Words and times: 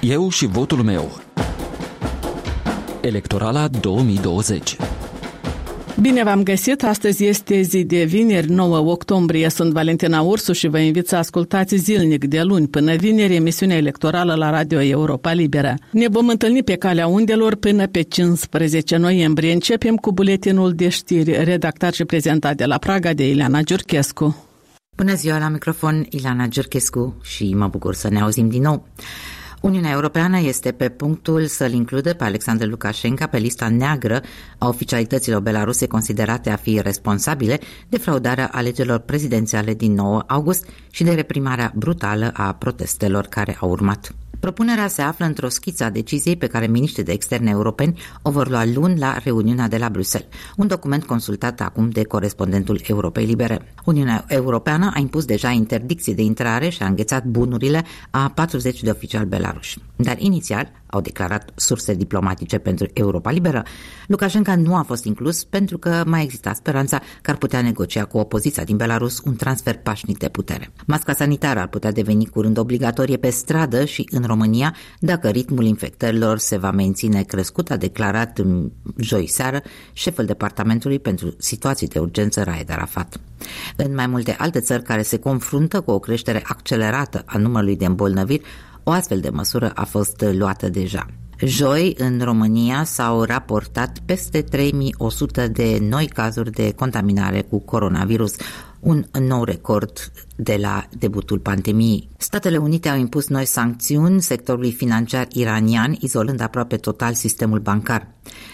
Eu 0.00 0.28
și 0.28 0.46
votul 0.46 0.82
meu. 0.82 1.20
Electorala 3.00 3.68
2020 3.68 4.76
Bine 6.00 6.22
v-am 6.22 6.42
găsit! 6.42 6.82
Astăzi 6.82 7.24
este 7.24 7.60
zi 7.60 7.84
de 7.84 8.04
vineri, 8.04 8.50
9 8.50 8.78
octombrie. 8.78 9.48
Sunt 9.48 9.72
Valentina 9.72 10.20
Ursu 10.20 10.52
și 10.52 10.68
vă 10.68 10.78
invit 10.78 11.08
să 11.08 11.16
ascultați 11.16 11.76
zilnic 11.76 12.24
de 12.24 12.42
luni 12.42 12.68
până 12.68 12.94
vineri 12.94 13.34
emisiunea 13.34 13.76
electorală 13.76 14.34
la 14.34 14.50
Radio 14.50 14.80
Europa 14.80 15.32
Liberă. 15.32 15.74
Ne 15.90 16.08
vom 16.08 16.28
întâlni 16.28 16.62
pe 16.62 16.74
calea 16.74 17.06
undelor 17.06 17.54
până 17.54 17.86
pe 17.86 18.02
15 18.02 18.96
noiembrie. 18.96 19.52
Începem 19.52 19.96
cu 19.96 20.12
buletinul 20.12 20.72
de 20.72 20.88
știri 20.88 21.44
redactat 21.44 21.92
și 21.94 22.04
prezentat 22.04 22.56
de 22.56 22.64
la 22.64 22.78
Praga 22.78 23.12
de 23.12 23.28
Ileana 23.28 23.60
Giurchescu. 23.60 24.46
Bună 24.96 25.14
ziua 25.14 25.38
la 25.38 25.48
microfon, 25.48 26.06
Ilana 26.10 26.46
Giurchescu 26.46 27.14
și 27.22 27.54
mă 27.54 27.66
bucur 27.66 27.94
să 27.94 28.08
ne 28.08 28.20
auzim 28.20 28.48
din 28.48 28.62
nou. 28.62 28.86
Uniunea 29.60 29.90
Europeană 29.90 30.40
este 30.40 30.72
pe 30.72 30.88
punctul 30.88 31.46
să-l 31.46 31.72
includă 31.72 32.14
pe 32.14 32.24
Alexander 32.24 32.68
Lukashenko 32.68 33.26
pe 33.26 33.38
lista 33.38 33.68
neagră 33.68 34.22
a 34.58 34.68
oficialităților 34.68 35.40
belaruse 35.40 35.86
considerate 35.86 36.50
a 36.50 36.56
fi 36.56 36.80
responsabile 36.80 37.60
de 37.88 37.98
fraudarea 37.98 38.48
alegerilor 38.52 38.98
prezidențiale 38.98 39.74
din 39.74 39.92
9 39.92 40.22
august 40.26 40.68
și 40.90 41.04
de 41.04 41.14
reprimarea 41.14 41.72
brutală 41.74 42.30
a 42.34 42.52
protestelor 42.52 43.26
care 43.26 43.56
au 43.60 43.70
urmat. 43.70 44.14
Propunerea 44.40 44.88
se 44.88 45.02
află 45.02 45.24
într-o 45.24 45.48
schiță 45.48 45.84
a 45.84 45.90
deciziei 45.90 46.36
pe 46.36 46.46
care 46.46 46.66
miniștrii 46.66 47.04
de 47.04 47.12
externe 47.12 47.50
europeni 47.50 48.00
o 48.22 48.30
vor 48.30 48.48
lua 48.48 48.64
luni 48.64 48.98
la 48.98 49.18
reuniunea 49.24 49.68
de 49.68 49.76
la 49.76 49.88
Bruxelles, 49.88 50.28
un 50.56 50.66
document 50.66 51.04
consultat 51.04 51.60
acum 51.60 51.88
de 51.88 52.04
corespondentul 52.04 52.80
Europei 52.86 53.24
Libere. 53.24 53.74
Uniunea 53.84 54.24
Europeană 54.28 54.90
a 54.94 54.98
impus 54.98 55.24
deja 55.24 55.50
interdicții 55.50 56.14
de 56.14 56.22
intrare 56.22 56.68
și 56.68 56.82
a 56.82 56.86
înghețat 56.86 57.24
bunurile 57.24 57.84
a 58.10 58.32
40 58.34 58.82
de 58.82 58.90
oficiali 58.90 59.26
belaruși. 59.26 59.78
Dar 59.96 60.16
inițial, 60.18 60.70
au 60.86 61.00
declarat 61.00 61.50
surse 61.54 61.94
diplomatice 61.94 62.58
pentru 62.58 62.86
Europa 62.92 63.30
Liberă, 63.30 63.62
Lukashenko 64.06 64.56
nu 64.56 64.76
a 64.76 64.82
fost 64.82 65.04
inclus 65.04 65.44
pentru 65.44 65.78
că 65.78 66.02
mai 66.06 66.22
exista 66.22 66.52
speranța 66.52 67.00
că 67.22 67.30
ar 67.30 67.36
putea 67.36 67.62
negocia 67.62 68.04
cu 68.04 68.18
opoziția 68.18 68.64
din 68.64 68.76
Belarus 68.76 69.20
un 69.24 69.36
transfer 69.36 69.76
pașnic 69.78 70.18
de 70.18 70.28
putere. 70.28 70.70
Masca 70.86 71.12
sanitară 71.12 71.60
ar 71.60 71.68
putea 71.68 71.92
deveni 71.92 72.26
curând 72.26 72.58
obligatorie 72.58 73.16
pe 73.16 73.30
stradă 73.30 73.84
și 73.84 74.08
în 74.10 74.24
România 74.26 74.74
dacă 74.98 75.28
ritmul 75.28 75.64
infectărilor 75.64 76.38
se 76.38 76.56
va 76.56 76.70
menține 76.70 77.22
crescut, 77.22 77.70
a 77.70 77.76
declarat 77.76 78.40
joi 78.96 79.26
seară 79.26 79.62
șeful 79.92 80.24
departamentului 80.24 80.98
pentru 80.98 81.34
situații 81.38 81.88
de 81.88 81.98
urgență 81.98 82.42
Raed 82.42 82.70
Arafat. 82.70 83.20
În 83.76 83.94
mai 83.94 84.06
multe 84.06 84.36
alte 84.38 84.60
țări 84.60 84.82
care 84.82 85.02
se 85.02 85.18
confruntă 85.18 85.80
cu 85.80 85.90
o 85.90 85.98
creștere 85.98 86.42
accelerată 86.46 87.22
a 87.26 87.38
numărului 87.38 87.76
de 87.76 87.84
îmbolnăviri, 87.84 88.42
o 88.82 88.90
astfel 88.90 89.20
de 89.20 89.28
măsură 89.28 89.70
a 89.74 89.84
fost 89.84 90.24
luată 90.32 90.68
deja. 90.68 91.06
Joi, 91.44 91.94
în 91.98 92.20
România, 92.20 92.84
s-au 92.84 93.22
raportat 93.22 93.98
peste 94.04 94.42
3100 94.42 95.48
de 95.48 95.78
noi 95.80 96.06
cazuri 96.06 96.50
de 96.50 96.72
contaminare 96.72 97.42
cu 97.42 97.58
coronavirus, 97.58 98.34
un 98.86 99.04
nou 99.20 99.44
record 99.44 100.12
de 100.36 100.56
la 100.60 100.84
debutul 100.98 101.38
pandemiei. 101.38 102.08
Statele 102.16 102.56
Unite 102.56 102.88
au 102.88 102.98
impus 102.98 103.28
noi 103.28 103.44
sancțiuni 103.44 104.22
sectorului 104.22 104.72
financiar 104.72 105.26
iranian, 105.32 105.96
izolând 106.00 106.40
aproape 106.40 106.76
total 106.76 107.14
sistemul 107.14 107.58
bancar. 107.58 108.08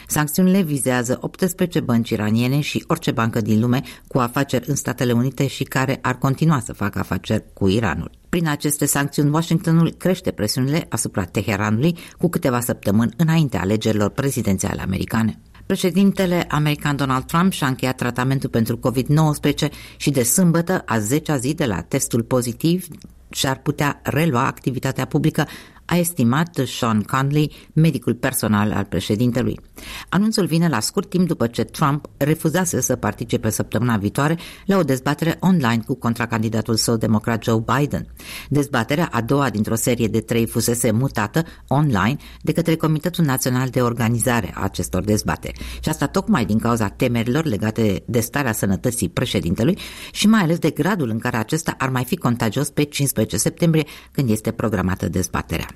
Sancțiunile 0.06 0.62
vizează 0.62 1.18
18 1.20 1.80
bănci 1.80 2.10
iraniene 2.10 2.60
și 2.60 2.84
orice 2.86 3.10
bancă 3.10 3.40
din 3.40 3.60
lume 3.60 3.82
cu 4.08 4.18
afaceri 4.18 4.68
în 4.68 4.74
Statele 4.74 5.12
Unite 5.12 5.46
și 5.46 5.64
care 5.64 5.98
ar 6.02 6.18
continua 6.18 6.60
să 6.60 6.72
facă 6.72 6.98
afaceri 6.98 7.44
cu 7.52 7.68
Iranul. 7.68 8.10
Prin 8.28 8.48
aceste 8.48 8.84
sancțiuni, 8.84 9.30
Washingtonul 9.30 9.94
crește 9.98 10.30
presiunile 10.30 10.86
asupra 10.88 11.24
Teheranului 11.24 11.96
cu 12.18 12.28
câteva 12.28 12.60
săptămâni 12.60 13.14
înainte 13.16 13.56
alegerilor 13.56 14.10
prezidențiale 14.10 14.80
americane. 14.80 15.40
Președintele 15.66 16.46
american 16.48 16.96
Donald 16.96 17.24
Trump 17.24 17.52
și-a 17.52 17.66
încheiat 17.66 17.96
tratamentul 17.96 18.48
pentru 18.48 18.78
COVID-19 18.78 19.70
și 19.96 20.10
de 20.10 20.22
sâmbătă, 20.22 20.82
a 20.86 20.98
10-a 20.98 21.36
zi 21.36 21.54
de 21.54 21.66
la 21.66 21.80
testul 21.80 22.22
pozitiv, 22.22 22.86
și-ar 23.30 23.58
putea 23.58 24.00
relua 24.02 24.46
activitatea 24.46 25.04
publică 25.04 25.46
a 25.84 25.96
estimat 25.96 26.60
Sean 26.66 27.02
Conley, 27.02 27.52
medicul 27.72 28.14
personal 28.14 28.72
al 28.72 28.84
președintelui. 28.84 29.60
Anunțul 30.08 30.46
vine 30.46 30.68
la 30.68 30.80
scurt 30.80 31.08
timp 31.08 31.26
după 31.26 31.46
ce 31.46 31.64
Trump 31.64 32.08
refuzase 32.16 32.80
să 32.80 32.96
participe 32.96 33.50
săptămâna 33.50 33.96
viitoare 33.96 34.38
la 34.66 34.76
o 34.76 34.82
dezbatere 34.82 35.36
online 35.40 35.82
cu 35.86 35.94
contracandidatul 35.94 36.76
său 36.76 36.96
democrat 36.96 37.42
Joe 37.42 37.64
Biden. 37.76 38.06
Dezbaterea 38.48 39.08
a 39.12 39.20
doua 39.20 39.50
dintr-o 39.50 39.74
serie 39.74 40.06
de 40.06 40.20
trei 40.20 40.46
fusese 40.46 40.90
mutată 40.90 41.44
online 41.68 42.16
de 42.40 42.52
către 42.52 42.76
Comitetul 42.76 43.24
Național 43.24 43.68
de 43.68 43.82
Organizare 43.82 44.52
a 44.54 44.62
acestor 44.62 45.04
dezbateri. 45.04 45.60
Și 45.80 45.88
asta 45.88 46.06
tocmai 46.06 46.44
din 46.44 46.58
cauza 46.58 46.88
temerilor 46.88 47.44
legate 47.44 48.02
de 48.06 48.20
starea 48.20 48.52
sănătății 48.52 49.08
președintelui 49.08 49.78
și 50.12 50.26
mai 50.26 50.40
ales 50.40 50.58
de 50.58 50.70
gradul 50.70 51.08
în 51.08 51.18
care 51.18 51.36
acesta 51.36 51.74
ar 51.78 51.88
mai 51.88 52.04
fi 52.04 52.16
contagios 52.16 52.70
pe 52.70 52.82
15 52.82 53.36
septembrie, 53.36 53.84
când 54.12 54.30
este 54.30 54.50
programată 54.50 55.08
dezbaterea. 55.08 55.66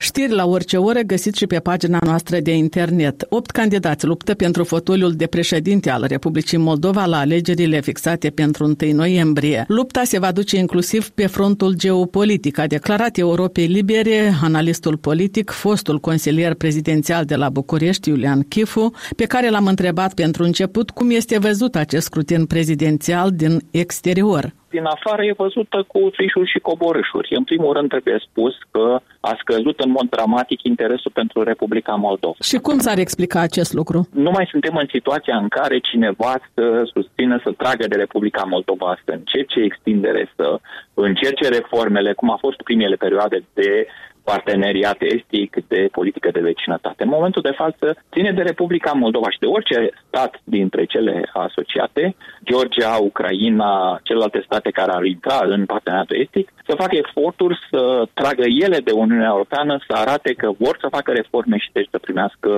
Știri 0.00 0.32
la 0.32 0.46
orice 0.46 0.76
oră 0.76 1.00
găsit 1.00 1.34
și 1.34 1.46
pe 1.46 1.58
pagina 1.58 1.98
noastră 2.04 2.40
de 2.40 2.54
internet. 2.54 3.26
Opt 3.28 3.50
candidați 3.50 4.06
luptă 4.06 4.34
pentru 4.34 4.64
fotoliul 4.64 5.12
de 5.12 5.26
președinte 5.26 5.90
al 5.90 6.04
Republicii 6.08 6.58
Moldova 6.58 7.04
la 7.04 7.18
alegerile 7.18 7.80
fixate 7.80 8.30
pentru 8.30 8.64
1 8.64 8.92
noiembrie. 8.92 9.64
Lupta 9.68 10.04
se 10.04 10.18
va 10.18 10.32
duce 10.32 10.56
inclusiv 10.56 11.08
pe 11.08 11.26
frontul 11.26 11.74
geopolitic, 11.74 12.58
a 12.58 12.66
declarat 12.66 13.18
Europei 13.18 13.66
Libere 13.66 14.34
analistul 14.42 14.96
politic, 14.96 15.50
fostul 15.50 15.98
consilier 16.00 16.54
prezidențial 16.54 17.24
de 17.24 17.34
la 17.34 17.48
București, 17.48 18.08
Iulian 18.08 18.42
Chifu, 18.42 18.92
pe 19.16 19.24
care 19.24 19.50
l-am 19.50 19.66
întrebat 19.66 20.14
pentru 20.14 20.42
început 20.42 20.90
cum 20.90 21.10
este 21.10 21.38
văzut 21.38 21.76
acest 21.76 22.04
scrutin 22.04 22.44
prezidențial 22.44 23.30
din 23.30 23.60
exterior 23.70 24.54
din 24.70 24.84
afară 24.84 25.24
e 25.24 25.32
văzută 25.44 25.84
cu 25.86 26.10
frișuri 26.12 26.50
și 26.50 26.58
coborâșuri. 26.58 27.34
În 27.34 27.44
primul 27.44 27.72
rând 27.72 27.88
trebuie 27.88 28.18
spus 28.28 28.54
că 28.70 29.00
a 29.20 29.36
scăzut 29.40 29.80
în 29.80 29.90
mod 29.90 30.08
dramatic 30.10 30.62
interesul 30.62 31.10
pentru 31.14 31.42
Republica 31.42 31.94
Moldova. 31.94 32.34
Și 32.42 32.56
cum 32.56 32.78
s-ar 32.78 32.98
explica 32.98 33.40
acest 33.40 33.72
lucru? 33.72 34.08
Nu 34.12 34.30
mai 34.30 34.46
suntem 34.50 34.76
în 34.76 34.86
situația 34.90 35.36
în 35.36 35.48
care 35.48 35.78
cineva 35.78 36.40
să 36.54 36.90
susțină, 36.92 37.40
să 37.44 37.50
tragă 37.56 37.86
de 37.86 37.96
Republica 37.96 38.42
Moldova, 38.42 38.98
să 39.04 39.10
încerce 39.10 39.60
extindere, 39.60 40.32
să 40.36 40.60
încerce 40.94 41.48
reformele, 41.48 42.12
cum 42.12 42.30
a 42.30 42.36
fost 42.40 42.62
primele 42.62 42.96
perioade 42.96 43.44
de 43.54 43.86
parteneriat 44.32 44.98
estic, 45.14 45.50
de 45.68 45.88
politică 45.92 46.28
de 46.32 46.46
vecinătate. 46.50 47.02
În 47.02 47.14
momentul 47.16 47.42
de 47.42 47.58
față 47.62 47.86
ține 48.12 48.32
de 48.32 48.42
Republica 48.42 48.92
Moldova 48.92 49.30
și 49.30 49.38
de 49.38 49.46
orice 49.46 49.78
stat 50.06 50.32
dintre 50.44 50.84
cele 50.84 51.14
asociate, 51.32 52.14
Georgia, 52.50 52.92
Ucraina, 53.10 54.00
celelalte 54.02 54.40
state 54.44 54.70
care 54.70 54.92
ar 54.92 55.04
intra 55.04 55.38
în 55.54 55.64
parteneriatul 55.66 56.20
estic, 56.20 56.46
să 56.68 56.80
facă 56.82 56.94
eforturi 56.96 57.58
să 57.70 57.82
tragă 58.20 58.44
ele 58.64 58.78
de 58.88 58.92
Uniunea 59.04 59.32
Europeană, 59.34 59.72
să 59.86 59.92
arate 59.96 60.32
că 60.32 60.48
vor 60.58 60.76
să 60.80 60.94
facă 60.96 61.10
reforme 61.12 61.56
și 61.58 61.70
deci 61.72 61.88
să 61.90 61.98
primească 61.98 62.50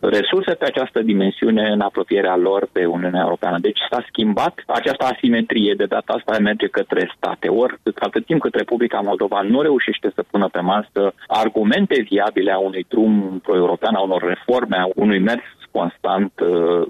resurse 0.00 0.52
pe 0.54 0.64
această 0.64 0.98
dimensiune 1.02 1.64
în 1.68 1.80
apropierea 1.80 2.36
lor 2.36 2.68
pe 2.72 2.84
Uniunea 2.84 3.22
Europeană. 3.26 3.58
Deci 3.60 3.80
s-a 3.90 4.04
schimbat 4.08 4.54
această 4.66 5.04
asimetrie, 5.04 5.74
de 5.76 5.84
data 5.84 6.12
asta 6.12 6.38
merge 6.38 6.66
către 6.66 7.12
state. 7.16 7.48
Ori 7.48 7.74
atât 7.98 8.26
timp 8.26 8.40
cât 8.40 8.54
Republica 8.54 9.00
Moldova 9.00 9.40
nu 9.40 9.60
reușește 9.62 10.08
să 10.14 10.22
pună 10.30 10.48
pe 10.48 10.60
masă 10.60 11.14
argumente 11.26 12.06
viabile 12.10 12.52
a 12.52 12.58
unui 12.58 12.86
drum 12.88 13.40
pro-european, 13.42 13.94
a 13.94 14.00
unor 14.00 14.22
reforme, 14.22 14.76
a 14.76 14.88
unui 14.94 15.18
mers 15.18 15.42
constant 15.78 16.32
uh, 16.40 16.48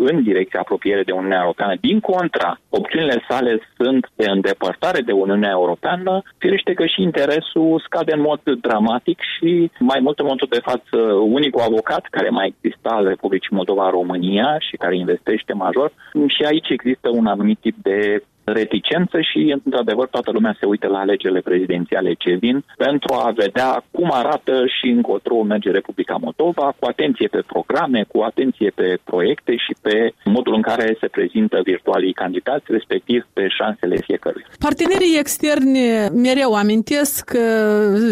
în 0.09 0.23
direcția 0.23 0.61
apropiere 0.61 1.03
de 1.03 1.13
Uniunea 1.13 1.41
Europeană. 1.43 1.75
Din 1.81 2.01
contra, 2.01 2.51
opțiunile 2.69 3.25
sale 3.29 3.53
sunt 3.77 4.03
de 4.15 4.27
îndepărtare 4.31 5.01
de 5.01 5.13
Uniunea 5.13 5.51
Europeană, 5.51 6.23
firește 6.39 6.73
că 6.75 6.85
și 6.87 7.03
interesul 7.03 7.83
scade 7.87 8.13
în 8.15 8.21
mod 8.21 8.41
dramatic 8.67 9.19
și 9.33 9.71
mai 9.79 10.01
mult 10.05 10.19
în 10.19 10.25
momentul 10.25 10.55
de 10.57 10.67
față 10.71 10.99
unicul 11.39 11.61
avocat 11.61 12.05
care 12.11 12.29
mai 12.29 12.47
exista 12.53 12.91
al 12.95 13.07
Republicii 13.07 13.57
Moldova 13.59 13.91
România 13.91 14.49
și 14.59 14.77
care 14.77 14.97
investește 14.97 15.53
major 15.53 15.93
și 16.27 16.43
aici 16.51 16.69
există 16.69 17.09
un 17.13 17.27
anumit 17.27 17.59
tip 17.59 17.77
de 17.83 18.23
reticență 18.47 19.21
și, 19.21 19.55
într-adevăr, 19.65 20.07
toată 20.09 20.31
lumea 20.31 20.57
se 20.61 20.67
uită 20.67 20.87
la 20.89 20.99
alegerile 20.99 21.41
prezidențiale 21.41 22.13
ce 22.13 22.33
vin 22.35 22.65
pentru 22.77 23.15
a 23.15 23.33
vedea 23.37 23.85
cum 23.91 24.09
arată 24.13 24.65
și 24.77 24.89
încotro 24.91 25.43
merge 25.43 25.71
Republica 25.71 26.17
Moldova, 26.21 26.75
cu 26.79 26.87
atenție 26.87 27.29
pe 27.29 27.43
programe, 27.47 28.05
cu 28.13 28.21
atenție 28.21 28.73
pe 28.75 28.99
proiecte 29.05 29.53
și 29.57 29.75
pe 29.81 30.13
modul 30.25 30.55
în 30.55 30.63
care 30.63 30.97
se 31.01 31.07
prezintă 31.07 31.61
virtualii 31.65 32.13
candidați, 32.13 32.65
respectiv 32.69 33.27
pe 33.33 33.49
șansele 33.49 33.97
fiecărui. 34.07 34.45
Partenerii 34.59 35.19
externi 35.19 35.81
mereu 36.13 36.53
amintesc 36.53 37.25
că 37.25 37.47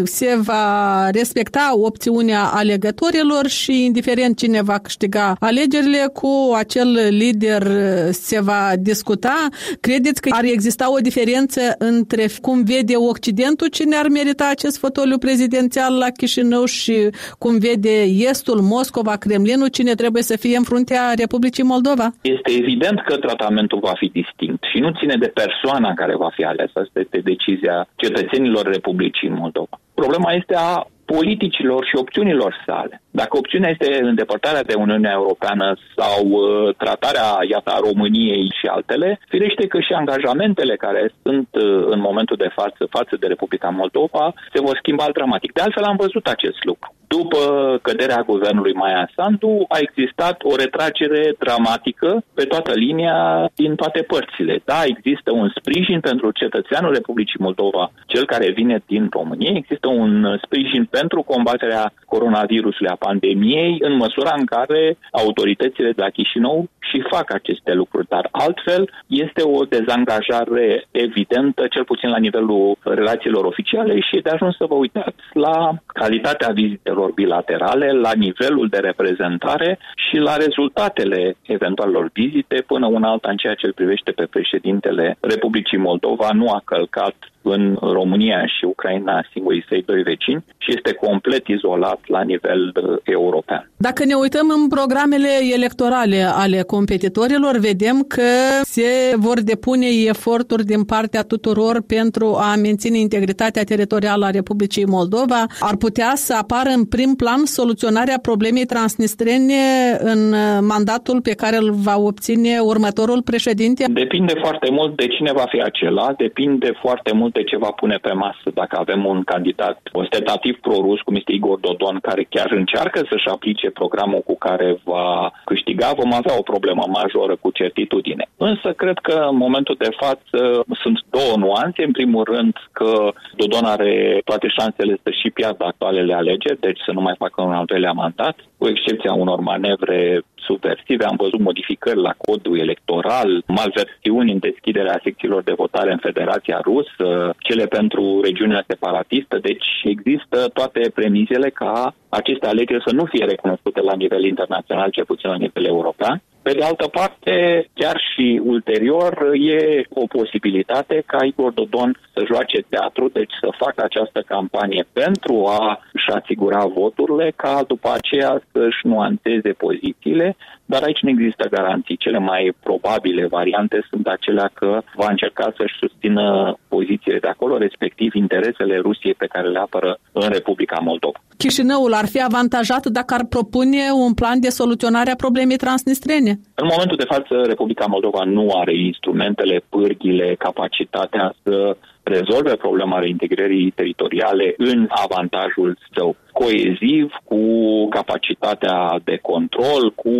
se 0.04 0.38
va 0.42 1.08
respecta 1.10 1.72
opțiunea 1.74 2.42
alegătorilor 2.44 3.46
și, 3.46 3.84
indiferent 3.84 4.38
cine 4.38 4.62
va 4.62 4.78
câștiga 4.78 5.36
alegerile, 5.40 6.10
cu 6.12 6.52
acel 6.56 6.88
lider 7.08 7.62
se 8.10 8.40
va 8.40 8.72
discuta. 8.78 9.48
Credeți 9.80 10.20
că 10.24 10.36
ar 10.40 10.44
exista 10.44 10.92
o 10.96 10.98
diferență 11.08 11.60
între 11.78 12.24
cum 12.40 12.58
vede 12.64 12.96
Occidentul 12.96 13.68
cine 13.68 13.96
ar 13.96 14.08
merita 14.08 14.46
acest 14.50 14.76
fotoliu 14.78 15.18
prezidențial 15.18 15.92
la 15.98 16.08
Chișinău 16.16 16.64
și 16.64 16.96
cum 17.38 17.58
vede 17.58 17.96
Estul, 18.30 18.60
Moscova, 18.60 19.16
Kremlinul, 19.16 19.68
cine 19.68 19.94
trebuie 19.94 20.22
să 20.22 20.36
fie 20.36 20.56
în 20.56 20.62
fruntea 20.62 21.02
Republicii 21.24 21.70
Moldova? 21.72 22.06
Este 22.22 22.50
evident 22.62 22.98
că 23.06 23.14
tratamentul 23.16 23.78
va 23.88 23.94
fi 23.96 24.08
distinct 24.20 24.62
și 24.72 24.78
nu 24.78 24.90
ține 24.98 25.16
de 25.24 25.32
persoana 25.42 25.94
care 25.94 26.14
va 26.16 26.30
fi 26.36 26.42
aleasă. 26.44 26.72
Asta 26.74 27.00
este 27.00 27.18
decizia 27.32 27.76
cetățenilor 27.96 28.64
Republicii 28.76 29.28
Moldova. 29.28 29.80
Problema 29.94 30.32
este 30.32 30.54
a 30.56 30.86
politicilor 31.14 31.84
și 31.84 31.96
opțiunilor 31.96 32.52
sale. 32.66 33.02
Dacă 33.10 33.36
opțiunea 33.36 33.70
este 33.70 33.88
îndepărtarea 34.02 34.62
de 34.70 34.74
Uniunea 34.74 35.12
Europeană 35.20 35.66
sau 35.96 36.20
uh, 36.28 36.74
tratarea, 36.82 37.28
iată, 37.50 37.70
a 37.72 37.84
României 37.88 38.46
și 38.58 38.66
altele, 38.66 39.20
firește 39.28 39.66
că 39.66 39.78
și 39.80 39.92
angajamentele 39.92 40.76
care 40.76 41.02
sunt 41.22 41.48
uh, 41.52 41.86
în 41.94 42.00
momentul 42.00 42.36
de 42.44 42.50
față 42.58 42.82
față 42.96 43.14
de 43.20 43.26
Republica 43.26 43.68
Moldova 43.68 44.24
se 44.52 44.60
vor 44.66 44.76
schimba 44.78 45.06
dramatic. 45.12 45.52
De 45.52 45.60
altfel 45.60 45.84
am 45.84 45.96
văzut 46.04 46.26
acest 46.26 46.64
lucru. 46.64 46.88
După 47.16 47.40
căderea 47.82 48.26
guvernului 48.32 48.72
Maia 48.72 49.10
Sandu, 49.16 49.64
a 49.68 49.78
existat 49.86 50.36
o 50.42 50.56
retragere 50.56 51.34
dramatică 51.38 52.24
pe 52.34 52.44
toată 52.44 52.72
linia 52.84 53.18
din 53.54 53.74
toate 53.74 54.00
părțile. 54.02 54.54
Da, 54.64 54.80
există 54.84 55.30
un 55.32 55.48
sprijin 55.58 56.00
pentru 56.00 56.30
cetățeanul 56.30 56.92
Republicii 56.92 57.44
Moldova, 57.46 57.84
cel 58.06 58.24
care 58.26 58.50
vine 58.50 58.76
din 58.86 59.08
România, 59.18 59.52
există 59.54 59.88
un 59.88 60.38
sprijin 60.44 60.84
pentru 60.84 61.03
combaterea 61.08 61.92
coronavirusului, 62.06 62.90
a 62.90 63.04
pandemiei, 63.08 63.76
în 63.80 63.96
măsura 63.96 64.34
în 64.36 64.44
care 64.44 64.96
autoritățile 65.10 65.90
de 65.92 66.02
la 66.02 66.10
Chișinău 66.10 66.68
și 66.78 67.06
fac 67.10 67.32
aceste 67.32 67.72
lucruri. 67.72 68.06
Dar 68.08 68.28
altfel 68.30 68.90
este 69.06 69.42
o 69.42 69.64
dezangajare 69.64 70.84
evidentă, 70.90 71.66
cel 71.66 71.84
puțin 71.84 72.08
la 72.08 72.18
nivelul 72.18 72.76
relațiilor 72.82 73.44
oficiale 73.44 74.00
și 74.00 74.20
de 74.22 74.30
ajuns 74.30 74.56
să 74.56 74.64
vă 74.68 74.74
uitați 74.74 75.24
la 75.32 75.74
calitatea 75.86 76.48
vizitelor 76.52 77.10
bilaterale, 77.12 77.92
la 77.92 78.12
nivelul 78.14 78.68
de 78.68 78.78
reprezentare 78.78 79.78
și 80.08 80.16
la 80.16 80.36
rezultatele 80.36 81.36
eventualelor 81.42 82.10
vizite 82.12 82.64
până 82.66 82.86
una 82.86 83.10
alta 83.10 83.30
în 83.30 83.36
ceea 83.36 83.54
ce 83.54 83.66
îl 83.66 83.72
privește 83.72 84.10
pe 84.10 84.26
președintele 84.30 85.16
Republicii 85.20 85.78
Moldova 85.78 86.28
nu 86.32 86.48
a 86.48 86.62
călcat 86.64 87.14
în 87.42 87.76
România 87.80 88.46
și 88.46 88.64
Ucraina 88.64 89.26
singurii 89.32 89.64
săi 89.68 89.82
doi 89.82 90.02
vecini 90.02 90.44
și 90.58 90.72
este 90.76 90.83
complet 90.92 91.46
izolat 91.46 92.00
la 92.06 92.22
nivel 92.22 92.72
uh, 92.74 92.98
european. 93.04 93.70
Dacă 93.76 94.04
ne 94.04 94.14
uităm 94.14 94.52
în 94.56 94.68
programele 94.68 95.28
electorale 95.54 96.22
ale 96.34 96.62
competitorilor, 96.62 97.56
vedem 97.58 98.04
că 98.08 98.30
se 98.62 99.14
vor 99.16 99.40
depune 99.40 99.86
eforturi 100.06 100.64
din 100.64 100.84
partea 100.84 101.22
tuturor 101.22 101.82
pentru 101.86 102.26
a 102.40 102.54
menține 102.56 102.98
integritatea 102.98 103.64
teritorială 103.64 104.24
a 104.24 104.30
Republicii 104.30 104.86
Moldova. 104.86 105.46
Ar 105.60 105.76
putea 105.76 106.12
să 106.14 106.36
apară 106.40 106.68
în 106.68 106.84
prim 106.84 107.14
plan 107.14 107.44
soluționarea 107.44 108.18
problemei 108.22 108.64
transnistrene 108.64 109.62
în 109.98 110.34
mandatul 110.66 111.20
pe 111.20 111.34
care 111.34 111.56
îl 111.56 111.70
va 111.72 111.96
obține 111.98 112.58
următorul 112.58 113.22
președinte? 113.22 113.84
Depinde 113.90 114.34
foarte 114.40 114.70
mult 114.70 114.96
de 114.96 115.06
cine 115.06 115.32
va 115.32 115.46
fi 115.48 115.60
acela, 115.62 116.12
depinde 116.16 116.72
foarte 116.80 117.12
mult 117.14 117.32
de 117.32 117.44
ce 117.44 117.56
va 117.56 117.70
pune 117.70 117.98
pe 118.02 118.12
masă. 118.12 118.50
Dacă 118.54 118.76
avem 118.78 119.04
un 119.04 119.22
candidat 119.22 119.80
ostentativ 119.92 120.58
pro-rus, 120.74 121.00
cum 121.00 121.14
este 121.14 121.32
Igor 121.32 121.58
Dodon, 121.58 121.98
care 122.08 122.22
chiar 122.34 122.50
încearcă 122.50 122.98
să-și 123.10 123.28
aplice 123.28 123.70
programul 123.70 124.22
cu 124.26 124.36
care 124.38 124.78
va 124.84 125.32
câștiga, 125.44 125.88
vom 125.96 126.12
avea 126.12 126.34
o 126.38 126.48
problemă 126.52 126.84
majoră 126.88 127.36
cu 127.40 127.50
certitudine. 127.50 128.24
Însă 128.36 128.68
cred 128.72 128.98
că 128.98 129.26
în 129.30 129.36
momentul 129.36 129.76
de 129.78 129.90
față 130.02 130.64
sunt 130.82 130.98
două 131.16 131.34
nuanțe. 131.36 131.82
În 131.84 131.92
primul 131.92 132.24
rând 132.24 132.54
că 132.72 132.90
Dodon 133.36 133.64
are 133.64 134.20
toate 134.24 134.48
șansele 134.58 134.94
să 135.02 135.10
și 135.10 135.30
piardă 135.30 135.64
actualele 135.64 136.14
alegeri, 136.14 136.60
deci 136.60 136.80
să 136.86 136.92
nu 136.92 137.00
mai 137.00 137.14
facă 137.18 137.42
un 137.42 137.52
al 137.52 137.64
doilea 137.64 137.92
mandat, 137.92 138.36
cu 138.58 138.68
excepția 138.68 139.12
unor 139.12 139.40
manevre 139.40 140.22
subversive. 140.46 141.04
Am 141.04 141.16
văzut 141.16 141.40
modificări 141.40 142.00
la 142.00 142.14
codul 142.18 142.58
electoral, 142.58 143.42
malversiuni 143.46 144.32
în 144.32 144.38
deschiderea 144.38 145.00
secțiilor 145.02 145.42
de 145.42 145.52
votare 145.56 145.92
în 145.92 145.98
Federația 145.98 146.60
Rusă, 146.62 147.34
cele 147.38 147.66
pentru 147.66 148.20
regiunea 148.22 148.64
separatistă. 148.66 149.38
Deci 149.38 149.68
există 149.84 150.38
toate 150.52 150.90
premizele 150.94 151.50
ca 151.50 151.94
aceste 152.08 152.46
alegeri 152.46 152.86
să 152.86 152.92
nu 152.94 153.04
fie 153.04 153.24
recunoscute 153.24 153.80
la 153.80 153.94
nivel 153.94 154.24
internațional, 154.24 154.90
cel 154.90 155.04
puțin 155.04 155.30
la 155.30 155.36
nivel 155.36 155.64
european. 155.64 156.22
Pe 156.46 156.52
de 156.52 156.64
altă 156.64 156.88
parte, 156.88 157.34
chiar 157.74 157.96
și 158.10 158.40
ulterior, 158.44 159.30
e 159.32 159.84
o 159.88 160.06
posibilitate 160.06 161.02
ca 161.06 161.24
Igor 161.24 161.52
Dodon 161.52 161.98
să 162.12 162.24
joace 162.26 162.60
teatru, 162.68 163.08
deci 163.08 163.32
să 163.40 163.48
facă 163.58 163.82
această 163.84 164.20
campanie 164.26 164.86
pentru 164.92 165.46
a-și 165.46 166.10
asigura 166.18 166.64
voturile, 166.66 167.32
ca 167.36 167.64
după 167.66 167.88
aceea 167.92 168.42
să-și 168.52 168.86
nuanțeze 168.86 169.52
pozițiile, 169.52 170.36
dar 170.64 170.82
aici 170.82 171.00
nu 171.00 171.08
există 171.08 171.48
garanții. 171.50 171.96
Cele 171.96 172.18
mai 172.18 172.52
probabile 172.62 173.26
variante 173.26 173.86
sunt 173.90 174.06
acelea 174.06 174.50
că 174.54 174.82
va 174.94 175.06
încerca 175.10 175.52
să-și 175.56 175.78
susțină 175.80 176.56
pozițiile 176.68 177.18
de 177.18 177.28
acolo, 177.28 177.56
respectiv 177.56 178.14
interesele 178.14 178.76
Rusiei 178.78 179.14
pe 179.14 179.26
care 179.26 179.48
le 179.48 179.58
apără 179.58 179.98
în 180.12 180.28
Republica 180.28 180.78
Moldova. 180.82 181.18
Chișinăul 181.36 181.92
ar 181.92 182.06
fi 182.06 182.22
avantajat 182.22 182.86
dacă 182.86 183.14
ar 183.14 183.24
propune 183.28 183.82
un 184.06 184.14
plan 184.14 184.40
de 184.40 184.48
soluționare 184.48 185.10
a 185.10 185.22
problemei 185.24 185.56
transnistrene? 185.56 186.32
În 186.54 186.68
momentul 186.72 186.96
de 186.96 187.10
față, 187.14 187.34
Republica 187.46 187.86
Moldova 187.86 188.24
nu 188.24 188.50
are 188.60 188.74
instrumentele, 188.76 189.62
pârghile, 189.68 190.34
capacitatea 190.38 191.34
să 191.42 191.76
rezolve 192.02 192.54
problema 192.56 192.98
reintegrării 192.98 193.70
teritoriale 193.70 194.54
în 194.56 194.88
avantajul 194.88 195.78
său 195.94 196.16
coeziv, 196.40 197.06
cu 197.24 197.40
capacitatea 197.88 199.00
de 199.04 199.16
control, 199.30 199.82
cu 200.02 200.14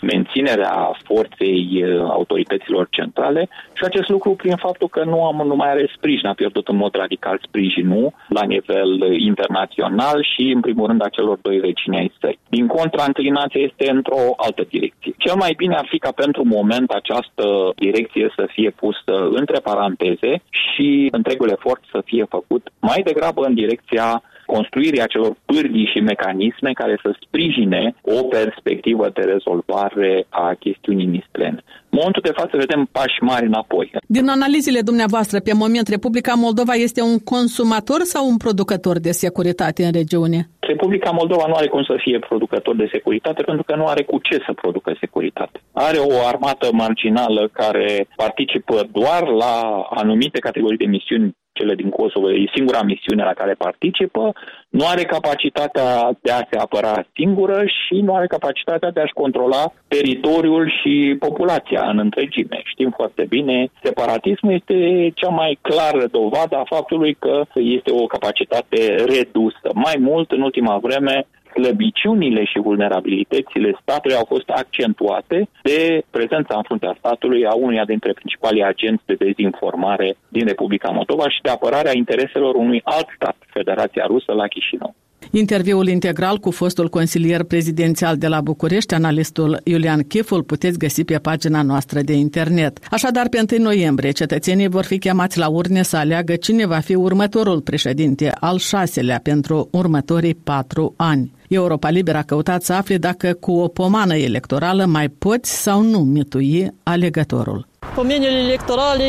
menținerea 0.00 0.76
forței 1.04 1.64
uh, 1.82 2.00
autorităților 2.18 2.86
centrale 2.90 3.48
și 3.72 3.84
acest 3.84 4.08
lucru 4.08 4.30
prin 4.30 4.56
faptul 4.56 4.88
că 4.88 5.04
nu, 5.04 5.24
am, 5.24 5.46
nu 5.46 5.56
mai 5.56 5.70
are 5.70 5.92
sprijin, 5.96 6.26
a 6.26 6.40
pierdut 6.42 6.68
în 6.68 6.76
mod 6.76 6.94
radical 6.94 7.40
sprijinul 7.46 8.14
la 8.28 8.44
nivel 8.44 8.90
internațional 9.30 10.26
și 10.32 10.44
în 10.54 10.60
primul 10.60 10.86
rând 10.86 11.02
a 11.04 11.08
celor 11.08 11.38
doi 11.42 11.58
vecini 11.58 11.96
ai 11.96 12.12
săi. 12.20 12.38
Din 12.48 12.66
contra, 12.66 13.04
înclinația 13.06 13.60
este 13.60 13.90
într-o 13.90 14.22
altă 14.36 14.62
direcție. 14.70 15.14
Cel 15.16 15.34
mai 15.36 15.52
bine 15.56 15.74
ar 15.74 15.86
fi 15.88 15.98
ca 15.98 16.10
pentru 16.10 16.42
moment 16.44 16.90
această 16.90 17.44
direcție 17.76 18.32
să 18.36 18.48
fie 18.54 18.70
pusă 18.70 19.14
între 19.30 19.58
paranteze 19.58 20.42
și 20.48 21.08
întregul 21.10 21.50
efort 21.50 21.82
să 21.90 22.00
fie 22.04 22.24
făcut 22.28 22.62
mai 22.80 23.00
degrabă 23.04 23.44
în 23.44 23.54
direcția 23.54 24.22
construirii 24.46 25.02
acelor 25.02 25.32
pârghii 25.44 25.90
și 25.92 26.00
mecanisme 26.00 26.70
care 26.72 26.98
să 27.02 27.16
sprijine 27.24 27.94
o 28.02 28.22
perspectivă 28.22 29.10
de 29.14 29.22
rezolvare 29.32 30.26
a 30.28 30.54
chestiunii 30.58 31.06
nistrene. 31.06 31.60
În 31.90 31.98
momentul 32.00 32.22
de 32.24 32.38
față 32.40 32.56
vedem 32.56 32.88
pași 32.92 33.18
mari 33.20 33.46
înapoi. 33.46 33.90
Din 34.06 34.28
analizele 34.28 34.80
dumneavoastră, 34.80 35.40
pe 35.40 35.52
moment, 35.54 35.88
Republica 35.88 36.34
Moldova 36.34 36.72
este 36.72 37.02
un 37.02 37.18
consumator 37.18 38.00
sau 38.02 38.28
un 38.28 38.36
producător 38.36 38.98
de 38.98 39.10
securitate 39.10 39.84
în 39.84 39.92
regiune? 39.92 40.48
Republica 40.60 41.10
Moldova 41.10 41.44
nu 41.46 41.54
are 41.54 41.66
cum 41.66 41.82
să 41.82 41.94
fie 41.98 42.18
producător 42.18 42.76
de 42.76 42.88
securitate 42.92 43.42
pentru 43.42 43.64
că 43.64 43.76
nu 43.76 43.86
are 43.86 44.02
cu 44.02 44.18
ce 44.18 44.36
să 44.46 44.52
producă 44.52 44.96
securitate. 45.00 45.60
Are 45.72 45.98
o 45.98 46.26
armată 46.26 46.68
marginală 46.72 47.48
care 47.52 48.08
participă 48.16 48.88
doar 48.92 49.22
la 49.28 49.54
anumite 49.90 50.38
categorii 50.38 50.78
de 50.78 50.92
misiuni 50.96 51.34
cele 51.58 51.74
din 51.74 51.90
Kosovo, 51.90 52.30
e 52.32 52.54
singura 52.54 52.82
misiune 52.82 53.24
la 53.24 53.38
care 53.40 53.54
participă, 53.66 54.32
nu 54.78 54.84
are 54.92 55.04
capacitatea 55.04 55.88
de 56.24 56.30
a 56.32 56.46
se 56.50 56.56
apăra 56.58 56.94
singură 57.14 57.58
și 57.78 57.96
nu 58.06 58.14
are 58.14 58.26
capacitatea 58.26 58.90
de 58.90 59.00
a-și 59.00 59.20
controla 59.22 59.72
teritoriul 59.88 60.64
și 60.78 61.16
populația 61.18 61.82
în 61.92 61.98
întregime. 61.98 62.60
Știm 62.64 62.90
foarte 62.96 63.24
bine, 63.28 63.56
separatismul 63.82 64.52
este 64.52 64.76
cea 65.14 65.32
mai 65.40 65.58
clară 65.60 66.04
dovadă 66.18 66.56
a 66.56 66.70
faptului 66.74 67.14
că 67.14 67.42
este 67.54 67.90
o 67.92 68.06
capacitate 68.06 68.80
redusă. 69.14 69.68
Mai 69.74 69.96
mult, 69.98 70.30
în 70.30 70.40
ultima 70.40 70.78
vreme, 70.86 71.26
slăbiciunile 71.56 72.44
și 72.44 72.58
vulnerabilitățile 72.58 73.78
statului 73.82 74.16
au 74.16 74.24
fost 74.24 74.48
accentuate 74.48 75.48
de 75.62 76.02
prezența 76.10 76.56
în 76.56 76.62
fruntea 76.62 76.96
statului 76.98 77.46
a 77.46 77.54
unuia 77.54 77.84
dintre 77.84 78.12
principalii 78.12 78.64
agenți 78.64 79.06
de 79.06 79.14
dezinformare 79.14 80.16
din 80.28 80.46
Republica 80.46 80.90
Moldova 80.90 81.28
și 81.28 81.40
de 81.42 81.50
apărarea 81.50 81.96
intereselor 81.96 82.54
unui 82.54 82.80
alt 82.84 83.08
stat, 83.14 83.36
Federația 83.46 84.04
Rusă, 84.06 84.32
la 84.32 84.46
Chișinău. 84.46 84.94
Interviul 85.30 85.88
integral 85.88 86.38
cu 86.38 86.50
fostul 86.50 86.88
consilier 86.88 87.42
prezidențial 87.42 88.16
de 88.16 88.26
la 88.26 88.40
București, 88.40 88.94
analistul 88.94 89.60
Iulian 89.64 90.02
Chiful, 90.02 90.42
puteți 90.42 90.78
găsi 90.78 91.04
pe 91.04 91.18
pagina 91.18 91.62
noastră 91.62 92.00
de 92.00 92.12
internet. 92.12 92.78
Așadar, 92.90 93.28
pe 93.28 93.44
1 93.52 93.62
noiembrie, 93.62 94.10
cetățenii 94.10 94.68
vor 94.68 94.84
fi 94.84 94.98
chemați 94.98 95.38
la 95.38 95.48
urne 95.48 95.82
să 95.82 95.96
aleagă 95.96 96.36
cine 96.36 96.66
va 96.66 96.78
fi 96.78 96.94
următorul 96.94 97.60
președinte, 97.60 98.32
al 98.40 98.58
șaselea, 98.58 99.20
pentru 99.22 99.68
următorii 99.70 100.34
patru 100.34 100.94
ani. 100.96 101.32
Europa 101.48 101.90
Liberă 101.90 102.18
a 102.18 102.22
căutat 102.22 102.62
să 102.62 102.72
afle 102.72 102.96
dacă 102.96 103.32
cu 103.40 103.52
o 103.52 103.68
pomană 103.68 104.16
electorală 104.16 104.84
mai 104.84 105.08
poți 105.08 105.62
sau 105.62 105.82
nu 105.82 105.98
mitui 105.98 106.70
alegătorul. 106.82 107.66
Pomenile 107.94 108.38
electorale 108.38 109.04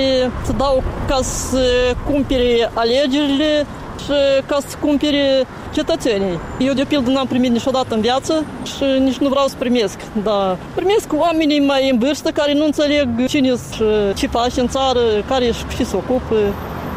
se 0.46 0.54
dau 0.58 0.84
ca 1.08 1.20
să 1.22 1.96
cumpere 2.06 2.70
alegerile 2.74 3.66
și 4.00 4.44
ca 4.46 4.58
să 4.68 4.78
cumpere 4.80 5.48
cetățenii. 5.74 6.40
Eu, 6.60 6.74
de 6.74 6.86
pildă, 6.88 7.10
n-am 7.10 7.28
primit 7.28 7.52
niciodată 7.52 7.96
în 7.96 8.02
viață 8.02 8.46
și 8.64 8.84
nici 9.00 9.18
nu 9.18 9.30
vreau 9.30 9.48
să 9.48 9.56
primesc. 9.58 10.00
Da. 10.24 10.58
Primesc 10.76 11.08
oamenii 11.14 11.60
mai 11.60 11.90
în 11.90 12.00
vârstă 12.00 12.30
care 12.30 12.54
nu 12.54 12.66
înțeleg 12.66 13.26
cine 13.28 13.50
și 13.50 13.84
ce 14.16 14.28
face 14.28 14.60
în 14.60 14.68
țară, 14.68 15.00
care 15.28 15.52
și 15.76 15.86
se 15.86 15.96
ocupă 15.96 16.36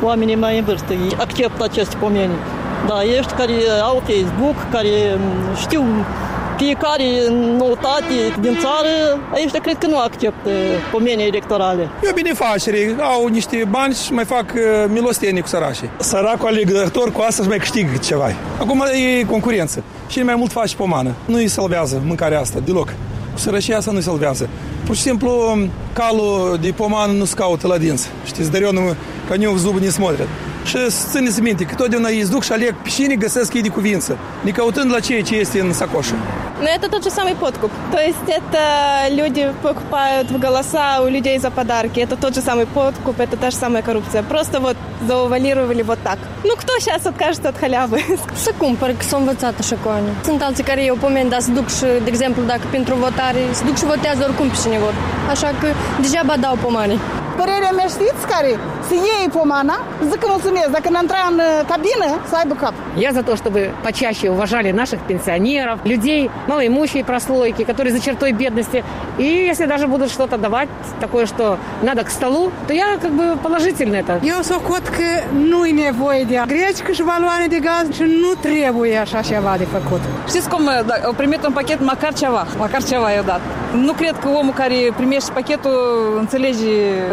oamenii 0.03 0.35
mai 0.35 0.59
în 0.59 0.65
vârstă. 0.65 0.93
Ei 0.93 1.17
acceptă 1.19 1.65
aceste 1.65 1.97
pomeni. 2.01 2.33
Da, 2.88 3.02
ești 3.18 3.34
care 3.34 3.54
au 3.84 4.04
Facebook, 4.06 4.56
care 4.72 5.18
știu 5.58 5.84
fiecare 6.58 7.04
noutate 7.58 8.18
din 8.40 8.58
țară, 8.60 9.20
aici 9.34 9.52
cred 9.52 9.78
că 9.78 9.88
nu 9.88 10.00
acceptă 10.00 10.50
pomenii 10.92 11.28
electorale. 11.28 11.90
E 12.04 12.10
o 12.10 12.14
binefacere, 12.14 12.96
au 13.02 13.28
niște 13.28 13.68
bani 13.70 13.94
și 13.94 14.14
mai 14.14 14.26
fac 14.26 14.46
uh, 14.56 14.62
milostenie 14.88 15.42
cu 15.42 15.48
sărașii. 15.48 15.90
Săracul 16.00 16.48
alegător 16.48 17.12
cu 17.12 17.22
asta 17.28 17.44
și 17.44 17.50
mai 17.50 17.58
câștigă 17.58 17.98
ceva. 18.04 18.28
Acum 18.60 18.84
e 19.20 19.24
concurență. 19.24 19.84
Și 20.08 20.20
mai 20.20 20.36
mult 20.36 20.52
face 20.52 20.76
pomană. 20.76 21.12
Nu 21.26 21.36
îi 21.36 21.48
salvează 21.48 22.02
mâncarea 22.06 22.40
asta, 22.40 22.60
deloc. 22.66 22.88
Cu 23.34 23.40
sărășia 23.40 23.78
asta 23.78 23.92
nu 23.92 23.98
îi 23.98 24.04
salvează. 24.04 24.50
Pur 24.86 24.96
și 24.96 25.02
simplu, 25.02 25.58
calul 25.94 26.58
de 26.62 26.74
pomană 26.76 27.12
nu 27.12 27.26
se 27.26 27.34
caută 27.36 27.68
la 27.68 27.78
dinți. 27.78 28.10
Știți, 28.26 28.52
darionul, 28.52 28.96
ca 29.30 29.36
nu 29.36 29.56
zubul 29.56 29.80
ne 29.80 29.90
смотрят. 29.90 30.28
Și 30.71 30.79
țineți 31.13 31.41
minte 31.41 31.65
că 31.65 31.75
totdeauna 31.75 32.09
îi 32.09 32.27
duc 32.35 32.43
și 32.43 32.53
aleg 32.53 32.75
pe 32.83 32.89
cine 32.89 33.15
găsesc 33.15 33.55
ei 33.55 33.63
de 33.63 33.69
cuvință, 33.69 34.19
ne 34.45 34.51
căutând 34.51 34.91
la 34.93 35.01
ceea 35.01 35.23
ce 35.23 35.35
este 35.35 35.61
în 35.61 35.73
sacoșă. 35.73 36.15
Но 36.65 36.69
это 36.77 36.87
тот 36.95 37.03
же 37.07 37.11
самый 37.21 37.35
подкуп. 37.45 37.73
То 37.95 38.01
есть 38.09 38.27
это 38.41 38.63
люди 39.21 39.43
покупают 39.69 40.27
в 40.35 40.37
голоса 40.47 40.87
у 41.07 41.09
людей 41.17 41.37
за 41.45 41.51
подарки. 41.59 41.99
Это 42.07 42.15
тот 42.25 42.33
же 42.37 42.43
самый 42.51 42.67
подкуп, 42.79 43.17
это 43.27 43.37
та 43.43 43.49
же 43.53 43.57
самая 43.65 43.83
коррупция. 43.89 44.23
Просто 44.35 44.57
вот 44.67 44.77
заувалировали 45.09 45.83
вот 45.91 46.01
так. 46.09 46.19
Ну, 46.49 46.53
кто 46.61 46.73
сейчас 46.79 47.03
откажется 47.13 47.49
от 47.53 47.57
халявы? 47.63 48.01
Să 48.45 48.51
cumpăr, 48.59 48.91
că. 48.99 49.05
Sunt 50.23 50.43
alții 50.43 50.65
care 50.65 50.85
eu 50.85 50.97
pomeni, 51.01 51.31
dar 51.31 51.41
se 51.41 51.51
duc 51.51 51.69
și, 51.69 51.87
de 52.05 52.11
exemplu, 52.15 52.43
dacă 52.43 52.65
pentru 52.71 52.95
votare, 52.95 53.41
se 53.53 53.65
duc 53.65 53.77
și 53.77 53.85
votează 53.85 54.21
oricum 54.29 54.49
pe 54.49 54.57
cine 54.63 54.79
vor. 54.79 54.95
Așa 55.31 55.47
că 55.61 55.67
degeaba 56.01 56.35
dau 56.37 56.57
pomani. 56.63 57.01
Părerea 57.37 57.73
mea 57.79 57.89
știți 57.97 58.23
care? 58.33 58.51
Să 58.89 58.95
iei 58.95 59.29
помана, 59.39 59.77
zic 60.11 60.19
că 60.23 60.27
mulțumesc. 60.37 60.69
Dacă 60.77 60.89
ne 60.91 60.99
intra 61.03 61.21
în 61.31 61.39
кабину, 61.71 62.09
să 62.31 62.35
aibă 62.41 62.55
cap. 62.63 62.75
Я 63.07 63.11
за 63.19 63.23
то, 63.29 63.33
чтобы 63.41 63.61
почаще 63.87 64.27
уважали 64.37 64.69
наших 64.83 65.01
пенсионеров, 65.11 65.77
людей 65.93 66.23
малоимущей 66.51 67.03
прослойки, 67.11 67.63
которые 67.71 67.93
за 67.97 68.01
чертой 68.07 68.31
бедности. 68.43 68.79
И 69.25 69.29
если 69.51 69.67
даже 69.73 69.87
будут 69.95 70.09
что-то 70.17 70.37
давать, 70.47 70.71
такое, 71.05 71.25
что 71.33 71.45
надо 71.89 72.03
к 72.09 72.11
столу, 72.19 72.45
то 72.67 72.73
я 72.85 72.87
как 73.05 73.13
бы 73.19 73.25
положительно 73.47 73.97
это. 74.03 74.13
Eu 74.33 74.41
socot 74.53 74.85
că 74.97 75.09
nu 75.53 75.65
e 75.65 75.73
nevoie 75.73 76.25
de 76.25 76.43
grecică 76.47 76.93
și 76.93 77.03
valoare 77.03 77.47
de 77.49 77.59
gaz 77.69 77.85
și 77.97 78.03
nu 78.23 78.31
trebuie 78.41 78.97
așa 78.97 79.21
ceva 79.21 79.55
de 79.59 79.67
făcut. 79.77 80.01
Știți 80.29 80.49
cum, 80.49 80.63
da, 80.87 80.95
au 81.05 81.13
primit 81.13 81.47
un 81.47 81.53
pachet 81.53 81.81
măcar 81.81 82.13
ceva, 82.13 82.47
măcar 82.59 82.83
ceva 82.83 83.11
i-au 83.11 83.25
dat. 83.25 83.41
Nu 83.75 83.93
cred 83.93 84.15
că 84.23 84.29
omul 84.29 84.53
care 84.53 84.75
primește 84.97 85.31
pachetul 85.33 85.79
înțelege 86.19 86.73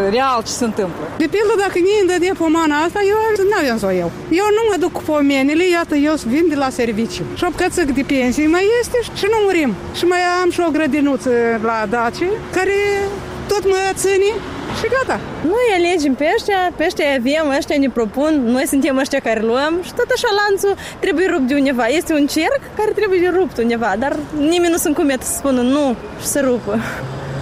real 0.10 0.42
ce 0.46 0.52
se 0.52 0.64
întâmplă. 0.64 1.04
De 1.18 1.28
pildă, 1.34 1.54
dacă 1.58 1.78
mie 1.86 2.00
îmi 2.02 2.10
dădea 2.12 2.36
pomana 2.38 2.76
asta, 2.86 3.00
eu 3.14 3.20
nu 3.52 3.56
aveam 3.62 3.78
să 3.80 3.86
o 3.86 3.94
iau. 4.02 4.12
Eu 4.42 4.48
nu 4.58 4.64
mă 4.70 4.76
duc 4.84 4.92
cu 4.92 5.02
pomenile, 5.12 5.66
iată, 5.68 5.96
eu 5.96 6.14
vin 6.34 6.46
de 6.50 6.56
la 6.56 6.70
serviciu. 6.70 7.24
Și 7.38 7.44
o 7.44 7.50
bucățică 7.50 7.92
de 8.00 8.04
pensie 8.14 8.48
mai 8.48 8.66
este 8.82 8.98
și 9.20 9.26
nu 9.34 9.38
murim. 9.46 9.72
Și 9.98 10.06
mai 10.06 10.22
am 10.42 10.50
și 10.52 10.60
o 10.68 10.70
grădinuță 10.72 11.32
la 11.70 11.78
Daci, 11.90 12.24
care 12.56 12.78
tot 13.48 13.64
mă 13.72 13.80
ține 13.94 14.30
și 14.80 14.88
gata. 14.96 15.20
Noi 15.44 15.68
alegem 15.78 16.14
pe 16.14 16.26
ăștia, 16.36 16.72
pe 16.76 16.84
ăștia 16.86 17.06
avem, 17.18 17.56
ăștia 17.58 17.78
ne 17.80 17.90
propun, 17.90 18.34
noi 18.46 18.68
suntem 18.68 18.98
ăștia 18.98 19.20
care 19.20 19.42
luăm 19.42 19.74
și 19.84 19.94
tot 19.94 20.10
așa 20.16 20.28
lanțul 20.40 20.76
trebuie 21.00 21.28
rupt 21.34 21.48
de 21.48 21.54
undeva. 21.54 21.86
Este 21.86 22.14
un 22.14 22.28
cerc 22.28 22.62
care 22.78 22.92
trebuie 22.92 23.34
rupt 23.38 23.58
undeva, 23.58 23.94
dar 24.00 24.16
nimeni 24.38 24.72
nu 24.72 24.78
se 24.78 24.88
încumete 24.88 25.24
să 25.24 25.34
spună 25.38 25.62
nu 25.62 25.96
și 26.20 26.28
să 26.28 26.40
rupă. 26.44 26.80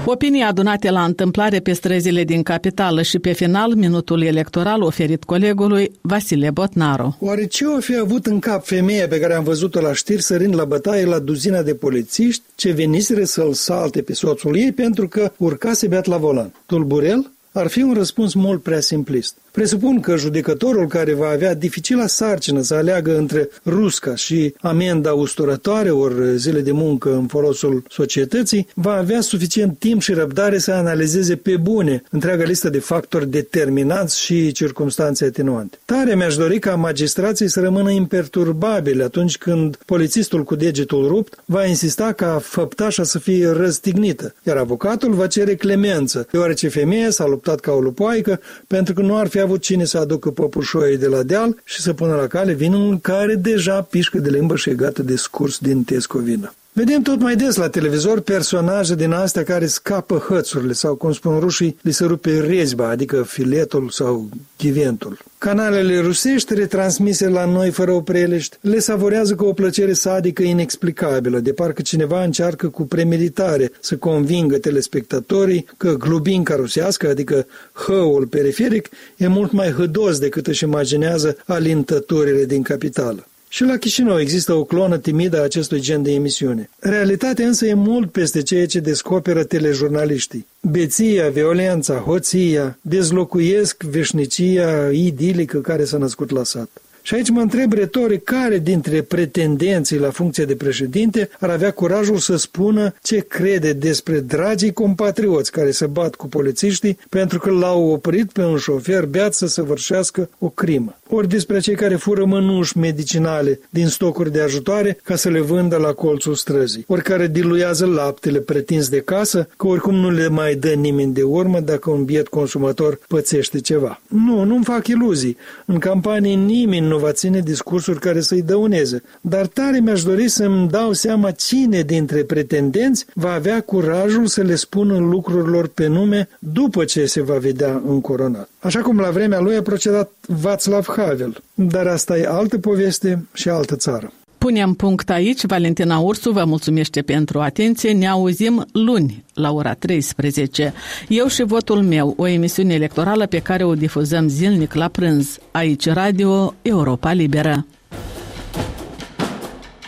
Opinii 0.07 0.41
adunate 0.41 0.89
la 0.89 1.03
întâmplare 1.03 1.59
pe 1.59 1.73
străzile 1.73 2.23
din 2.23 2.43
capitală 2.43 3.01
și 3.01 3.19
pe 3.19 3.31
final 3.31 3.73
minutul 3.73 4.21
electoral 4.21 4.81
oferit 4.81 5.23
colegului 5.23 5.91
Vasile 6.01 6.49
Botnaru. 6.49 7.17
Oare 7.19 7.45
ce 7.45 7.65
o 7.65 7.79
fi 7.79 7.97
avut 7.97 8.25
în 8.25 8.39
cap 8.39 8.65
femeia 8.65 9.07
pe 9.07 9.19
care 9.19 9.33
am 9.33 9.43
văzut-o 9.43 9.81
la 9.81 9.93
știri 9.93 10.21
sărind 10.21 10.55
la 10.55 10.65
bătaie 10.65 11.05
la 11.05 11.19
duzina 11.19 11.61
de 11.61 11.75
polițiști 11.75 12.43
ce 12.55 12.71
veniseră 12.71 13.23
să-l 13.23 13.53
salte 13.53 14.01
pe 14.01 14.13
soțul 14.13 14.57
ei 14.57 14.71
pentru 14.71 15.07
că 15.07 15.31
urcase 15.37 15.87
beat 15.87 16.05
la 16.05 16.17
volan? 16.17 16.53
Tulburel? 16.65 17.31
Ar 17.51 17.67
fi 17.67 17.81
un 17.81 17.93
răspuns 17.93 18.33
mult 18.33 18.61
prea 18.61 18.79
simplist. 18.79 19.35
Presupun 19.55 19.99
că 19.99 20.15
judecătorul 20.15 20.87
care 20.87 21.13
va 21.13 21.27
avea 21.27 21.53
dificila 21.53 22.07
sarcină 22.07 22.61
să 22.61 22.73
aleagă 22.73 23.17
între 23.17 23.49
rusca 23.65 24.15
și 24.15 24.53
amenda 24.61 25.13
usturătoare 25.13 25.89
ori 25.89 26.37
zile 26.37 26.59
de 26.59 26.71
muncă 26.71 27.13
în 27.13 27.27
folosul 27.27 27.83
societății, 27.89 28.67
va 28.73 28.93
avea 28.93 29.21
suficient 29.21 29.79
timp 29.79 30.01
și 30.01 30.13
răbdare 30.13 30.57
să 30.57 30.71
analizeze 30.71 31.35
pe 31.35 31.57
bune 31.57 32.03
întreaga 32.09 32.43
listă 32.43 32.69
de 32.69 32.79
factori 32.79 33.29
determinanți 33.29 34.21
și 34.21 34.51
circumstanțe 34.51 35.25
atenuante. 35.25 35.77
Tare 35.85 36.15
mi-aș 36.15 36.35
dori 36.35 36.59
ca 36.59 36.75
magistrații 36.75 37.49
să 37.49 37.59
rămână 37.59 37.91
imperturbabili 37.91 39.03
atunci 39.03 39.37
când 39.37 39.77
polițistul 39.85 40.43
cu 40.43 40.55
degetul 40.55 41.07
rupt 41.07 41.43
va 41.45 41.65
insista 41.65 42.11
ca 42.11 42.39
făptașa 42.43 43.03
să 43.03 43.19
fie 43.19 43.49
răstignită, 43.49 44.33
iar 44.43 44.57
avocatul 44.57 45.13
va 45.13 45.27
cere 45.27 45.55
clemență, 45.55 46.27
deoarece 46.31 46.67
femeia 46.67 47.09
s-a 47.09 47.25
luptat 47.25 47.59
ca 47.59 47.71
o 47.71 47.79
lupoaică 47.79 48.39
pentru 48.67 48.93
că 48.93 49.01
nu 49.01 49.17
ar 49.17 49.27
fi 49.27 49.43
avut 49.45 49.61
cine 49.61 49.85
să 49.85 49.97
aducă 49.97 50.29
păpușoii 50.31 50.97
de 50.97 51.07
la 51.07 51.23
deal 51.23 51.61
și 51.63 51.81
să 51.81 51.93
pună 51.93 52.15
la 52.15 52.27
cale 52.27 52.53
vinul 52.53 52.99
care 52.99 53.35
deja 53.35 53.81
pișcă 53.81 54.17
de 54.17 54.29
limbă 54.29 54.55
și 54.55 54.69
e 54.69 54.73
gata 54.73 55.03
de 55.03 55.15
scurs 55.15 55.57
din 55.57 55.83
tescovină. 55.83 56.53
Vedem 56.77 57.01
tot 57.01 57.19
mai 57.19 57.35
des 57.35 57.55
la 57.55 57.69
televizor 57.69 58.19
personaje 58.19 58.95
din 58.95 59.11
astea 59.11 59.43
care 59.43 59.65
scapă 59.65 60.17
hățurile 60.17 60.73
sau, 60.73 60.95
cum 60.95 61.11
spun 61.13 61.39
rușii, 61.39 61.77
li 61.81 61.91
se 61.91 62.05
rupe 62.05 62.39
rezba, 62.39 62.89
adică 62.89 63.23
filetul 63.23 63.89
sau 63.89 64.29
chiventul. 64.57 65.17
Canalele 65.37 65.99
rusești, 65.99 66.53
retransmise 66.53 67.27
la 67.27 67.45
noi 67.45 67.69
fără 67.69 67.91
opreliști, 67.91 68.57
le 68.61 68.79
savorează 68.79 69.35
cu 69.35 69.45
o 69.45 69.53
plăcere 69.53 69.93
sadică 69.93 70.43
inexplicabilă, 70.43 71.39
de 71.39 71.53
parcă 71.53 71.81
cineva 71.81 72.23
încearcă 72.23 72.67
cu 72.67 72.83
premeditare 72.83 73.71
să 73.79 73.95
convingă 73.95 74.57
telespectatorii 74.57 75.67
că 75.77 75.93
glubinca 75.93 76.55
rusească, 76.55 77.09
adică 77.09 77.47
hăul 77.73 78.27
periferic, 78.27 78.89
e 79.17 79.27
mult 79.27 79.51
mai 79.51 79.71
hădos 79.71 80.19
decât 80.19 80.47
își 80.47 80.63
imaginează 80.63 81.37
alintăturile 81.45 82.45
din 82.45 82.61
capitală. 82.61 83.27
Și 83.55 83.63
la 83.63 83.77
Chișinău 83.77 84.19
există 84.19 84.53
o 84.53 84.63
clonă 84.63 84.97
timidă 84.97 85.39
a 85.39 85.43
acestui 85.43 85.79
gen 85.79 86.03
de 86.03 86.11
emisiune. 86.11 86.69
Realitatea 86.79 87.47
însă 87.47 87.65
e 87.65 87.73
mult 87.73 88.11
peste 88.11 88.41
ceea 88.41 88.65
ce 88.65 88.79
descoperă 88.79 89.43
telejurnaliștii. 89.43 90.47
Beția, 90.61 91.29
violența, 91.29 91.93
hoția 91.93 92.77
dezlocuiesc 92.81 93.83
veșnicia 93.83 94.91
idilică 94.91 95.59
care 95.59 95.85
s-a 95.85 95.97
născut 95.97 96.29
la 96.29 96.43
sat. 96.43 96.69
Și 97.01 97.13
aici 97.13 97.29
mă 97.29 97.41
întreb 97.41 97.73
retoric 97.73 98.23
care 98.23 98.57
dintre 98.57 99.01
pretendenții 99.01 99.99
la 99.99 100.09
funcție 100.09 100.45
de 100.45 100.55
președinte 100.55 101.29
ar 101.39 101.49
avea 101.49 101.71
curajul 101.71 102.17
să 102.17 102.35
spună 102.35 102.93
ce 103.01 103.19
crede 103.19 103.73
despre 103.73 104.19
dragii 104.19 104.73
compatrioți 104.73 105.51
care 105.51 105.71
se 105.71 105.85
bat 105.85 106.15
cu 106.15 106.27
polițiștii 106.27 106.97
pentru 107.09 107.39
că 107.39 107.49
l-au 107.49 107.87
oprit 107.87 108.31
pe 108.31 108.43
un 108.43 108.57
șofer 108.57 109.05
beat 109.05 109.33
să 109.33 109.47
săvârșească 109.47 110.29
o 110.39 110.49
crimă. 110.49 110.97
Ori 111.09 111.27
despre 111.27 111.59
cei 111.59 111.75
care 111.75 111.95
fură 111.95 112.25
mănuși 112.25 112.77
medicinale 112.77 113.59
din 113.69 113.87
stocuri 113.87 114.31
de 114.31 114.41
ajutoare 114.41 114.97
ca 115.03 115.15
să 115.15 115.29
le 115.29 115.39
vândă 115.39 115.77
la 115.77 115.91
colțul 115.91 116.33
străzii. 116.35 116.83
Ori 116.87 117.01
care 117.01 117.27
diluează 117.27 117.85
laptele 117.85 118.39
pretins 118.39 118.89
de 118.89 118.99
casă, 118.99 119.47
că 119.57 119.67
oricum 119.67 119.95
nu 119.95 120.09
le 120.09 120.27
mai 120.27 120.55
dă 120.55 120.69
nimeni 120.69 121.13
de 121.13 121.23
urmă 121.23 121.59
dacă 121.59 121.89
un 121.89 122.03
biet 122.03 122.27
consumator 122.27 122.99
pățește 123.07 123.59
ceva. 123.59 124.01
Nu, 124.07 124.43
nu-mi 124.43 124.63
fac 124.63 124.87
iluzii. 124.87 125.37
În 125.65 125.77
campanie 125.77 126.35
nimeni 126.35 126.87
nu 126.87 126.97
va 126.97 127.11
ține 127.11 127.39
discursuri 127.39 127.99
care 127.99 128.21
să-i 128.21 128.41
dăuneze, 128.41 129.03
dar 129.21 129.47
tare 129.47 129.79
mi-aș 129.79 130.03
dori 130.03 130.27
să-mi 130.27 130.69
dau 130.69 130.93
seama 130.93 131.31
cine 131.31 131.81
dintre 131.81 132.23
pretendenți 132.23 133.05
va 133.13 133.31
avea 133.31 133.61
curajul 133.61 134.25
să 134.25 134.41
le 134.41 134.55
spună 134.55 134.97
lucrurilor 134.97 135.67
pe 135.67 135.87
nume 135.87 136.29
după 136.39 136.83
ce 136.83 137.05
se 137.05 137.21
va 137.21 137.37
vedea 137.37 137.81
încoronat. 137.87 138.49
Așa 138.59 138.81
cum 138.81 138.99
la 138.99 139.09
vremea 139.09 139.39
lui 139.39 139.55
a 139.55 139.61
procedat 139.61 140.11
Václav 140.27 140.85
Havel, 140.95 141.43
dar 141.53 141.87
asta 141.87 142.17
e 142.17 142.27
altă 142.27 142.57
poveste 142.57 143.27
și 143.33 143.49
altă 143.49 143.75
țară. 143.75 144.11
Punem 144.37 144.73
punct 144.73 145.09
aici. 145.09 145.45
Valentina 145.45 145.97
Ursu 145.97 146.31
vă 146.31 146.43
mulțumește 146.45 147.01
pentru 147.01 147.39
atenție. 147.39 147.91
Ne 147.91 148.07
auzim 148.07 148.65
luni 148.71 149.23
la 149.33 149.51
ora 149.51 149.73
13. 149.73 150.73
Eu 151.07 151.27
și 151.27 151.43
votul 151.43 151.81
meu, 151.81 152.13
o 152.17 152.27
emisiune 152.27 152.73
electorală 152.73 153.25
pe 153.25 153.39
care 153.39 153.63
o 153.63 153.75
difuzăm 153.75 154.27
zilnic 154.27 154.73
la 154.73 154.87
prânz. 154.87 155.37
Aici 155.51 155.87
Radio 155.87 156.53
Europa 156.61 157.11
Liberă. 157.11 157.65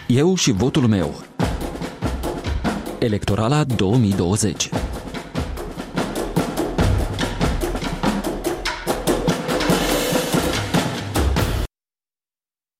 Eu 0.08 0.36
și 0.36 0.52
votul 0.52 0.88
meu. 0.88 1.24
Electorala 3.00 3.64
2020. 3.64 4.70